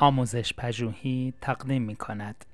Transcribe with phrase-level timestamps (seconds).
[0.00, 2.44] آموزش پژوهی تقدیم می کند.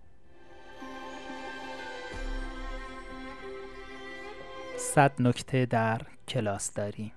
[4.79, 7.12] صد نکته در کلاس داری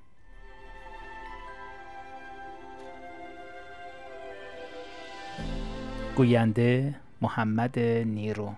[6.16, 8.54] گوینده محمد نیرو.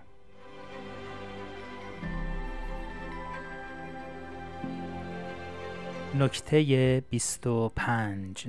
[6.15, 8.47] نکته بیست و پنج.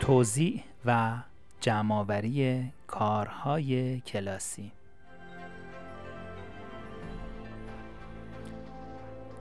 [0.00, 1.18] توزیع و
[1.60, 4.72] جمعآوری کارهای کلاسی.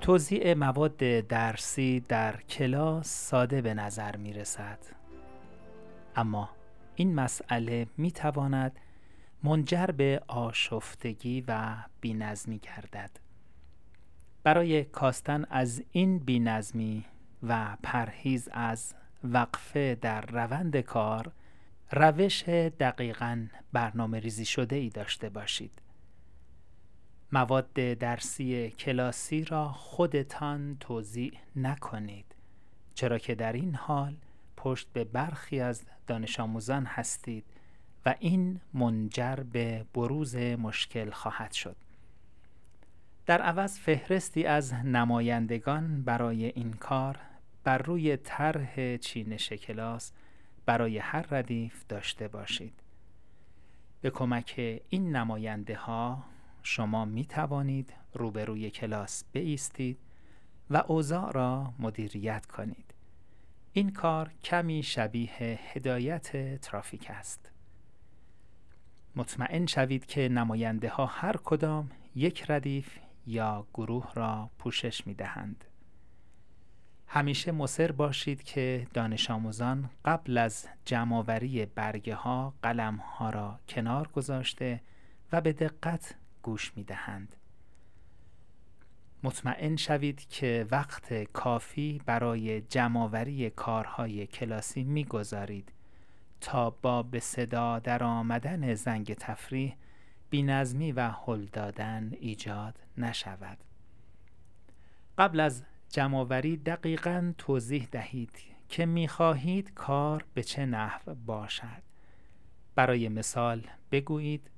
[0.01, 4.79] توزیع مواد درسی در کلاس ساده به نظر می رسد
[6.15, 6.49] اما
[6.95, 8.79] این مسئله می تواند
[9.43, 13.11] منجر به آشفتگی و بینظمی گردد.
[14.43, 17.05] برای کاستن از این بینظمی
[17.43, 21.31] و پرهیز از وقفه در روند کار
[21.91, 22.43] روش
[22.79, 25.71] دقیقا برنامه ریزی شده ای داشته باشید.
[27.31, 32.25] مواد درسی کلاسی را خودتان توضیح نکنید
[32.93, 34.15] چرا که در این حال
[34.57, 37.45] پشت به برخی از دانش آموزان هستید
[38.05, 41.75] و این منجر به بروز مشکل خواهد شد.
[43.25, 47.19] در عوض فهرستی از نمایندگان برای این کار
[47.63, 50.11] بر روی طرح چینش کلاس
[50.65, 52.73] برای هر ردیف داشته باشید.
[54.01, 56.23] به کمک این نماینده ها
[56.63, 59.97] شما می توانید روبروی کلاس بایستید
[60.69, 62.93] و اوضاع را مدیریت کنید.
[63.73, 67.51] این کار کمی شبیه هدایت ترافیک است.
[69.15, 72.97] مطمئن شوید که نماینده ها هر کدام یک ردیف
[73.27, 75.65] یا گروه را پوشش می دهند.
[77.15, 84.07] همیشه مصر باشید که دانش آموزان قبل از جمعآوری برگه ها قلم ها را کنار
[84.07, 84.81] گذاشته
[85.31, 87.35] و به دقت گوش می دهند.
[89.23, 95.71] مطمئن شوید که وقت کافی برای جمعآوری کارهای کلاسی می‌گذارید
[96.41, 99.75] تا با به صدا در آمدن زنگ تفریح
[100.29, 103.57] بینظمی و هل دادن ایجاد نشود
[105.17, 105.63] قبل از
[105.93, 108.31] جمعآوری دقیقا توضیح دهید
[108.69, 111.83] که می‌خواهید کار به چه نحو باشد.
[112.75, 114.49] برای مثال بگویید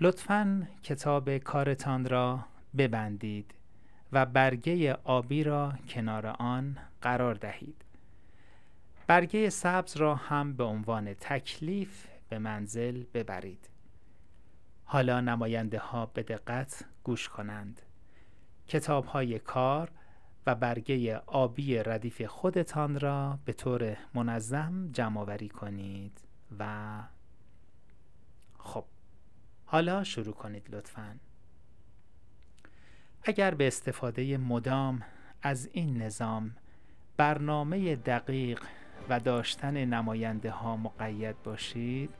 [0.00, 2.44] لطفا کتاب کارتان را
[2.78, 3.54] ببندید
[4.12, 7.84] و برگه آبی را کنار آن قرار دهید.
[9.06, 13.68] برگه سبز را هم به عنوان تکلیف به منزل ببرید.
[14.84, 17.82] حالا نماینده ها به دقت گوش کنند.
[18.66, 19.90] کتاب های کار
[20.46, 26.20] و برگه آبی ردیف خودتان را به طور منظم جمع آوری کنید
[26.58, 26.66] و
[28.58, 28.84] خب
[29.66, 31.16] حالا شروع کنید لطفا.
[33.22, 35.02] اگر به استفاده مدام
[35.42, 36.56] از این نظام
[37.16, 38.62] برنامه دقیق
[39.08, 42.10] و داشتن نماینده ها مقید باشید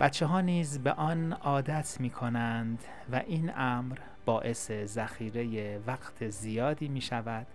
[0.00, 6.88] بچه ها نیز به آن عادت می کنند و این امر باعث ذخیره وقت زیادی
[6.88, 7.46] می شود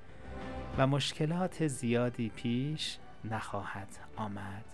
[0.78, 4.66] و مشکلات زیادی پیش نخواهد آمد.